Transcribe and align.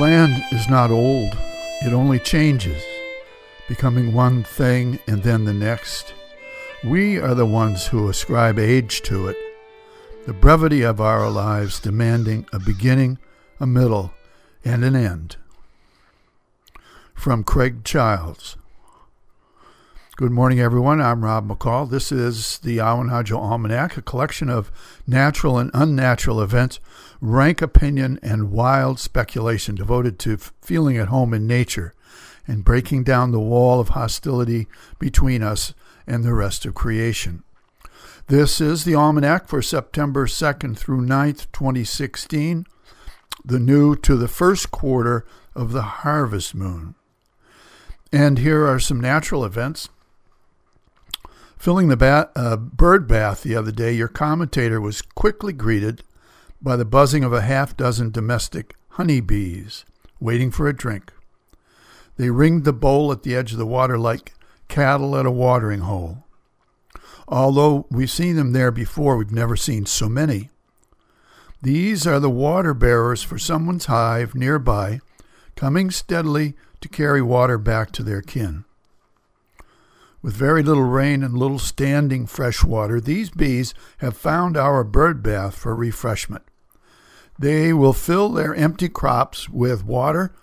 land 0.00 0.42
is 0.50 0.66
not 0.66 0.90
old, 0.90 1.36
it 1.82 1.92
only 1.92 2.18
changes, 2.18 2.82
becoming 3.68 4.14
one 4.14 4.42
thing 4.42 4.98
and 5.06 5.22
then 5.22 5.44
the 5.44 5.52
next. 5.52 6.14
We 6.82 7.18
are 7.18 7.34
the 7.34 7.44
ones 7.44 7.86
who 7.86 8.08
ascribe 8.08 8.58
age 8.58 9.02
to 9.02 9.28
it, 9.28 9.36
the 10.24 10.32
brevity 10.32 10.80
of 10.80 11.02
our 11.02 11.28
lives 11.28 11.78
demanding 11.78 12.46
a 12.50 12.58
beginning, 12.58 13.18
a 13.60 13.66
middle, 13.66 14.14
and 14.64 14.86
an 14.86 14.96
end. 14.96 15.36
From 17.12 17.44
Craig 17.44 17.84
Childs. 17.84 18.56
Good 20.20 20.32
morning, 20.32 20.60
everyone. 20.60 21.00
I'm 21.00 21.24
Rob 21.24 21.48
McCall. 21.48 21.88
This 21.88 22.12
is 22.12 22.58
the 22.58 22.76
Awanadjo 22.76 23.38
Almanac, 23.38 23.96
a 23.96 24.02
collection 24.02 24.50
of 24.50 24.70
natural 25.06 25.56
and 25.56 25.70
unnatural 25.72 26.42
events, 26.42 26.78
rank 27.22 27.62
opinion, 27.62 28.18
and 28.22 28.50
wild 28.50 29.00
speculation 29.00 29.76
devoted 29.76 30.18
to 30.18 30.36
feeling 30.36 30.98
at 30.98 31.08
home 31.08 31.32
in 31.32 31.46
nature 31.46 31.94
and 32.46 32.66
breaking 32.66 33.02
down 33.02 33.30
the 33.30 33.40
wall 33.40 33.80
of 33.80 33.88
hostility 33.88 34.66
between 34.98 35.42
us 35.42 35.72
and 36.06 36.22
the 36.22 36.34
rest 36.34 36.66
of 36.66 36.74
creation. 36.74 37.42
This 38.26 38.60
is 38.60 38.84
the 38.84 38.94
Almanac 38.94 39.48
for 39.48 39.62
September 39.62 40.26
2nd 40.26 40.76
through 40.76 41.00
9th, 41.00 41.46
2016, 41.52 42.66
the 43.42 43.58
new 43.58 43.96
to 43.96 44.16
the 44.16 44.28
first 44.28 44.70
quarter 44.70 45.24
of 45.54 45.72
the 45.72 46.04
harvest 46.04 46.54
moon. 46.54 46.94
And 48.12 48.38
here 48.38 48.66
are 48.66 48.78
some 48.78 49.00
natural 49.00 49.46
events 49.46 49.88
Filling 51.60 51.88
the 51.88 51.96
bat, 51.96 52.32
uh, 52.34 52.56
bird 52.56 53.06
bath 53.06 53.42
the 53.42 53.54
other 53.54 53.70
day, 53.70 53.92
your 53.92 54.08
commentator 54.08 54.80
was 54.80 55.02
quickly 55.02 55.52
greeted 55.52 56.02
by 56.62 56.74
the 56.74 56.86
buzzing 56.86 57.22
of 57.22 57.34
a 57.34 57.42
half 57.42 57.76
dozen 57.76 58.10
domestic 58.10 58.74
honeybees 58.92 59.84
waiting 60.20 60.50
for 60.50 60.66
a 60.68 60.74
drink. 60.74 61.12
They 62.16 62.30
ringed 62.30 62.64
the 62.64 62.72
bowl 62.72 63.12
at 63.12 63.24
the 63.24 63.36
edge 63.36 63.52
of 63.52 63.58
the 63.58 63.66
water 63.66 63.98
like 63.98 64.32
cattle 64.68 65.14
at 65.18 65.26
a 65.26 65.30
watering 65.30 65.80
hole. 65.80 66.24
Although 67.28 67.86
we've 67.90 68.10
seen 68.10 68.36
them 68.36 68.54
there 68.54 68.70
before, 68.70 69.18
we've 69.18 69.30
never 69.30 69.54
seen 69.54 69.84
so 69.84 70.08
many. 70.08 70.48
These 71.60 72.06
are 72.06 72.20
the 72.20 72.30
water 72.30 72.72
bearers 72.72 73.22
for 73.22 73.38
someone's 73.38 73.84
hive 73.84 74.34
nearby, 74.34 75.00
coming 75.56 75.90
steadily 75.90 76.54
to 76.80 76.88
carry 76.88 77.20
water 77.20 77.58
back 77.58 77.92
to 77.92 78.02
their 78.02 78.22
kin. 78.22 78.64
With 80.22 80.34
very 80.34 80.62
little 80.62 80.84
rain 80.84 81.22
and 81.22 81.36
little 81.36 81.58
standing 81.58 82.26
fresh 82.26 82.62
water, 82.62 83.00
these 83.00 83.30
bees 83.30 83.72
have 83.98 84.16
found 84.16 84.56
our 84.56 84.84
bird 84.84 85.22
bath 85.22 85.54
for 85.54 85.74
refreshment. 85.74 86.44
They 87.38 87.72
will 87.72 87.94
fill 87.94 88.28
their 88.28 88.54
empty 88.54 88.90
crops 88.90 89.48
with 89.48 89.84
water 89.84 90.34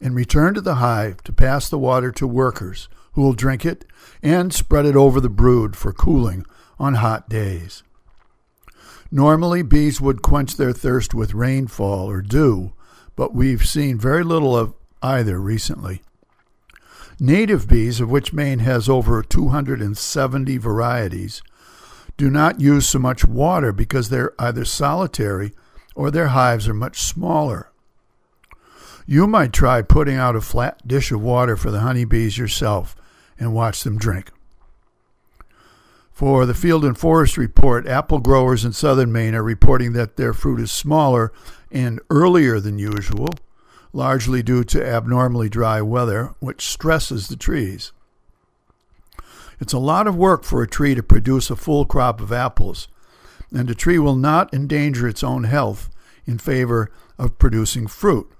and 0.00 0.14
return 0.14 0.54
to 0.54 0.62
the 0.62 0.76
hive 0.76 1.22
to 1.24 1.32
pass 1.32 1.68
the 1.68 1.78
water 1.78 2.10
to 2.12 2.26
workers 2.26 2.88
who 3.12 3.20
will 3.20 3.34
drink 3.34 3.66
it 3.66 3.84
and 4.22 4.52
spread 4.52 4.86
it 4.86 4.96
over 4.96 5.20
the 5.20 5.28
brood 5.28 5.76
for 5.76 5.92
cooling 5.92 6.46
on 6.78 6.94
hot 6.94 7.28
days. 7.28 7.82
Normally, 9.10 9.62
bees 9.62 10.00
would 10.00 10.22
quench 10.22 10.56
their 10.56 10.72
thirst 10.72 11.12
with 11.12 11.34
rainfall 11.34 12.08
or 12.08 12.22
dew, 12.22 12.72
but 13.14 13.34
we've 13.34 13.66
seen 13.66 13.98
very 13.98 14.24
little 14.24 14.56
of 14.56 14.72
either 15.02 15.38
recently. 15.38 16.00
Native 17.22 17.68
bees, 17.68 18.00
of 18.00 18.10
which 18.10 18.32
Maine 18.32 18.58
has 18.58 18.88
over 18.88 19.22
270 19.22 20.56
varieties, 20.56 21.40
do 22.16 22.28
not 22.28 22.60
use 22.60 22.88
so 22.88 22.98
much 22.98 23.24
water 23.24 23.70
because 23.70 24.08
they're 24.08 24.34
either 24.40 24.64
solitary 24.64 25.52
or 25.94 26.10
their 26.10 26.28
hives 26.28 26.66
are 26.66 26.74
much 26.74 27.00
smaller. 27.00 27.70
You 29.06 29.28
might 29.28 29.52
try 29.52 29.82
putting 29.82 30.16
out 30.16 30.34
a 30.34 30.40
flat 30.40 30.84
dish 30.84 31.12
of 31.12 31.22
water 31.22 31.56
for 31.56 31.70
the 31.70 31.78
honeybees 31.78 32.38
yourself 32.38 32.96
and 33.38 33.54
watch 33.54 33.84
them 33.84 33.98
drink. 33.98 34.32
For 36.10 36.44
the 36.44 36.54
Field 36.54 36.84
and 36.84 36.98
Forest 36.98 37.38
Report, 37.38 37.86
apple 37.86 38.18
growers 38.18 38.64
in 38.64 38.72
southern 38.72 39.12
Maine 39.12 39.36
are 39.36 39.44
reporting 39.44 39.92
that 39.92 40.16
their 40.16 40.32
fruit 40.32 40.58
is 40.58 40.72
smaller 40.72 41.32
and 41.70 42.00
earlier 42.10 42.58
than 42.58 42.80
usual 42.80 43.28
largely 43.92 44.42
due 44.42 44.64
to 44.64 44.86
abnormally 44.86 45.48
dry 45.48 45.82
weather, 45.82 46.34
which 46.40 46.66
stresses 46.66 47.28
the 47.28 47.36
trees. 47.36 47.92
It's 49.60 49.72
a 49.72 49.78
lot 49.78 50.06
of 50.06 50.16
work 50.16 50.44
for 50.44 50.62
a 50.62 50.68
tree 50.68 50.94
to 50.94 51.02
produce 51.02 51.50
a 51.50 51.56
full 51.56 51.84
crop 51.84 52.20
of 52.20 52.32
apples, 52.32 52.88
and 53.52 53.68
a 53.70 53.74
tree 53.74 53.98
will 53.98 54.16
not 54.16 54.52
endanger 54.52 55.06
its 55.06 55.22
own 55.22 55.44
health 55.44 55.90
in 56.26 56.38
favor 56.38 56.90
of 57.18 57.38
producing 57.38 57.86
fruit. 57.86 58.30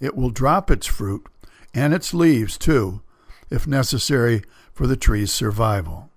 It 0.00 0.14
will 0.14 0.30
drop 0.30 0.70
its 0.70 0.86
fruit 0.86 1.26
and 1.74 1.92
its 1.92 2.14
leaves, 2.14 2.56
too, 2.56 3.00
if 3.50 3.66
necessary 3.66 4.42
for 4.72 4.86
the 4.86 4.96
tree's 4.96 5.32
survival. 5.32 6.10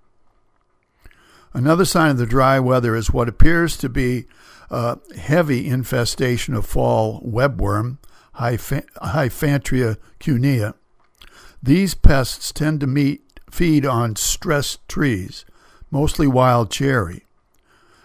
Another 1.53 1.85
sign 1.85 2.11
of 2.11 2.17
the 2.17 2.25
dry 2.25 2.59
weather 2.59 2.95
is 2.95 3.11
what 3.11 3.27
appears 3.27 3.75
to 3.77 3.89
be 3.89 4.25
a 4.69 4.99
heavy 5.17 5.67
infestation 5.67 6.53
of 6.53 6.65
fall 6.65 7.21
webworm 7.21 7.97
Hyphantria 8.35 9.97
cunea. 10.19 10.73
These 11.61 11.95
pests 11.95 12.51
tend 12.51 12.79
to 12.79 12.87
meet, 12.87 13.39
feed 13.49 13.85
on 13.85 14.15
stressed 14.15 14.87
trees, 14.87 15.45
mostly 15.91 16.27
wild 16.27 16.71
cherry, 16.71 17.25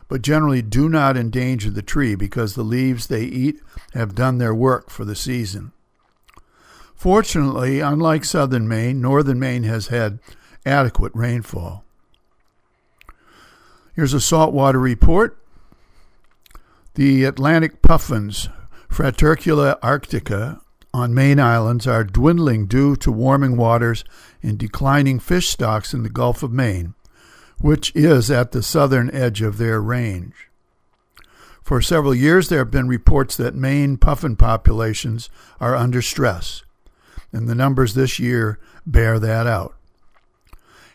but 0.08 0.22
generally 0.22 0.62
do 0.62 0.88
not 0.88 1.16
endanger 1.16 1.70
the 1.70 1.82
tree 1.82 2.14
because 2.14 2.54
the 2.54 2.62
leaves 2.62 3.06
they 3.06 3.24
eat 3.24 3.60
have 3.94 4.14
done 4.14 4.38
their 4.38 4.54
work 4.54 4.90
for 4.90 5.04
the 5.04 5.16
season. 5.16 5.72
Fortunately, 6.94 7.80
unlike 7.80 8.24
southern 8.24 8.66
Maine, 8.66 9.00
northern 9.00 9.38
Maine 9.38 9.64
has 9.64 9.88
had 9.88 10.18
adequate 10.64 11.12
rainfall. 11.14 11.84
Here's 13.94 14.14
a 14.14 14.20
saltwater 14.20 14.78
report. 14.78 15.38
The 16.94 17.24
Atlantic 17.24 17.82
puffins 17.82 18.48
Fratercula 18.96 19.78
arctica 19.80 20.58
on 20.94 21.12
Maine 21.12 21.38
islands 21.38 21.86
are 21.86 22.02
dwindling 22.02 22.64
due 22.64 22.96
to 22.96 23.12
warming 23.12 23.58
waters 23.58 24.04
and 24.42 24.56
declining 24.56 25.18
fish 25.18 25.50
stocks 25.50 25.92
in 25.92 26.02
the 26.02 26.08
Gulf 26.08 26.42
of 26.42 26.50
Maine, 26.50 26.94
which 27.60 27.94
is 27.94 28.30
at 28.30 28.52
the 28.52 28.62
southern 28.62 29.10
edge 29.14 29.42
of 29.42 29.58
their 29.58 29.82
range. 29.82 30.48
For 31.62 31.82
several 31.82 32.14
years, 32.14 32.48
there 32.48 32.60
have 32.60 32.70
been 32.70 32.88
reports 32.88 33.36
that 33.36 33.54
Maine 33.54 33.98
puffin 33.98 34.34
populations 34.34 35.28
are 35.60 35.76
under 35.76 36.00
stress, 36.00 36.62
and 37.32 37.46
the 37.46 37.54
numbers 37.54 37.92
this 37.92 38.18
year 38.18 38.58
bear 38.86 39.18
that 39.18 39.46
out. 39.46 39.74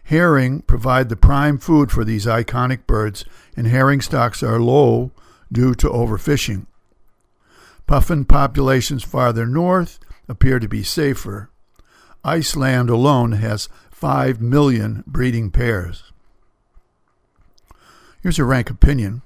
Herring 0.05 0.63
provide 0.63 1.09
the 1.09 1.15
prime 1.15 1.59
food 1.59 1.91
for 1.91 2.03
these 2.03 2.25
iconic 2.25 2.87
birds, 2.87 3.25
and 3.55 3.67
herring 3.67 4.01
stocks 4.01 4.41
are 4.41 4.59
low 4.59 5.11
due 5.51 5.75
to 5.75 5.87
overfishing. 5.87 6.65
Puffin 7.91 8.23
populations 8.23 9.03
farther 9.03 9.45
north 9.45 9.99
appear 10.29 10.59
to 10.59 10.67
be 10.69 10.81
safer. 10.81 11.49
Iceland 12.23 12.89
alone 12.89 13.33
has 13.33 13.67
5 13.91 14.39
million 14.39 15.03
breeding 15.05 15.51
pairs. 15.51 16.13
Here's 18.23 18.39
a 18.39 18.45
rank 18.45 18.69
opinion. 18.69 19.23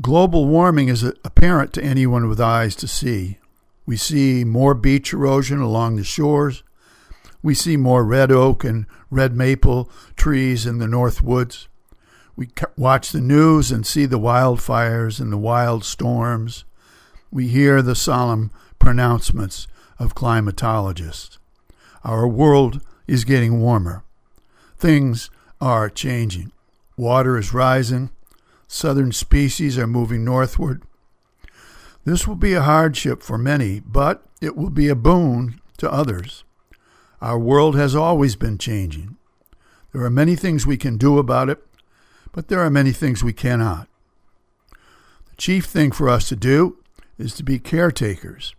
Global 0.00 0.46
warming 0.46 0.88
is 0.88 1.02
apparent 1.02 1.74
to 1.74 1.84
anyone 1.84 2.26
with 2.26 2.40
eyes 2.40 2.74
to 2.76 2.88
see. 2.88 3.36
We 3.84 3.98
see 3.98 4.42
more 4.42 4.72
beach 4.72 5.12
erosion 5.12 5.60
along 5.60 5.96
the 5.96 6.04
shores. 6.04 6.62
We 7.42 7.54
see 7.54 7.76
more 7.76 8.02
red 8.02 8.32
oak 8.32 8.64
and 8.64 8.86
red 9.10 9.36
maple 9.36 9.90
trees 10.16 10.64
in 10.64 10.78
the 10.78 10.88
north 10.88 11.20
woods. 11.20 11.68
We 12.34 12.48
watch 12.78 13.12
the 13.12 13.20
news 13.20 13.70
and 13.70 13.86
see 13.86 14.06
the 14.06 14.18
wildfires 14.18 15.20
and 15.20 15.30
the 15.30 15.36
wild 15.36 15.84
storms 15.84 16.64
we 17.34 17.48
hear 17.48 17.82
the 17.82 17.96
solemn 17.96 18.52
pronouncements 18.78 19.66
of 19.98 20.14
climatologists. 20.14 21.38
Our 22.04 22.28
world 22.28 22.80
is 23.08 23.24
getting 23.24 23.60
warmer. 23.60 24.04
Things 24.78 25.30
are 25.60 25.90
changing. 25.90 26.52
Water 26.96 27.36
is 27.36 27.52
rising. 27.52 28.10
Southern 28.68 29.10
species 29.10 29.76
are 29.76 29.88
moving 29.88 30.24
northward. 30.24 30.84
This 32.04 32.28
will 32.28 32.36
be 32.36 32.54
a 32.54 32.62
hardship 32.62 33.20
for 33.20 33.36
many, 33.36 33.80
but 33.80 34.22
it 34.40 34.56
will 34.56 34.70
be 34.70 34.88
a 34.88 34.94
boon 34.94 35.60
to 35.78 35.90
others. 35.90 36.44
Our 37.20 37.38
world 37.38 37.74
has 37.74 37.96
always 37.96 38.36
been 38.36 38.58
changing. 38.58 39.16
There 39.92 40.04
are 40.04 40.10
many 40.10 40.36
things 40.36 40.66
we 40.66 40.76
can 40.76 40.98
do 40.98 41.18
about 41.18 41.48
it, 41.48 41.66
but 42.30 42.46
there 42.46 42.60
are 42.60 42.70
many 42.70 42.92
things 42.92 43.24
we 43.24 43.32
cannot. 43.32 43.88
The 44.70 45.36
chief 45.36 45.64
thing 45.64 45.90
for 45.90 46.08
us 46.08 46.28
to 46.28 46.36
do 46.36 46.78
is 47.18 47.34
to 47.34 47.42
be 47.42 47.58
caretakers 47.58 48.54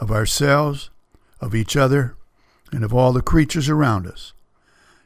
of 0.00 0.10
ourselves, 0.10 0.90
of 1.40 1.54
each 1.54 1.76
other, 1.76 2.16
and 2.72 2.84
of 2.84 2.94
all 2.94 3.12
the 3.12 3.22
creatures 3.22 3.68
around 3.68 4.06
us. 4.06 4.32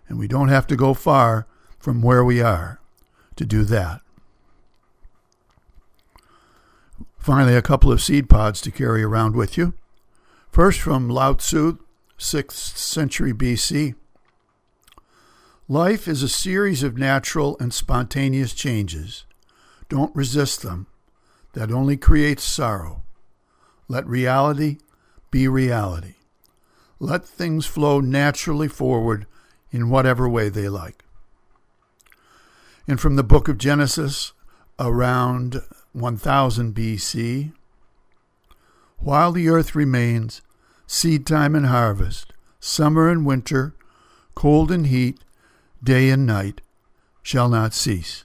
And 0.09 0.19
we 0.19 0.29
don't 0.29 0.49
have 0.49 0.67
to 0.69 0.77
go 0.77 0.95
far 0.95 1.47
from 1.79 2.03
where 2.03 2.25
we 2.25 2.41
are 2.41 2.81
to 3.37 3.45
do 3.45 3.65
that. 3.65 4.01
Finally, 7.19 7.55
a 7.55 7.63
couple 7.63 7.93
of 7.93 8.03
seed 8.03 8.29
pods 8.29 8.61
to 8.61 8.71
carry 8.71 9.03
around 9.03 9.37
with 9.37 9.57
you. 9.57 9.75
First 10.51 10.81
from 10.81 11.09
Lao 11.09 11.35
Tzu, 11.35 11.79
6th 12.19 12.77
century 12.77 13.33
BC. 13.33 13.95
Life 15.69 16.07
is 16.07 16.23
a 16.23 16.29
series 16.29 16.83
of 16.83 16.99
natural 16.99 17.57
and 17.59 17.73
spontaneous 17.73 18.53
changes. 18.53 19.25
Don't 19.89 20.15
resist 20.15 20.63
them. 20.63 20.89
That 21.53 21.71
only 21.71 21.97
creates 21.97 22.43
sorrow. 22.43 23.03
Let 23.89 24.07
reality 24.07 24.79
be 25.31 25.49
reality. 25.49 26.15
Let 26.99 27.25
things 27.25 27.67
flow 27.67 28.01
naturally 28.01 28.69
forward 28.69 29.27
in 29.71 29.91
whatever 29.91 30.29
way 30.29 30.49
they 30.49 30.69
like. 30.69 31.05
And 32.87 33.01
from 33.01 33.17
the 33.17 33.23
book 33.23 33.49
of 33.49 33.59
Genesis, 33.59 34.33
around 34.79 35.63
1000 35.93 36.75
BC, 36.75 37.53
while 38.99 39.33
the 39.33 39.49
earth 39.49 39.75
remains, 39.75 40.43
seed 40.87 41.27
time 41.27 41.55
and 41.55 41.67
harvest, 41.67 42.33
summer 42.61 43.09
and 43.09 43.27
winter, 43.27 43.75
cold 44.35 44.71
and 44.71 44.87
heat, 44.87 45.19
day 45.83 46.09
and 46.11 46.25
night, 46.25 46.61
shall 47.23 47.49
not 47.49 47.75
cease. 47.75 48.25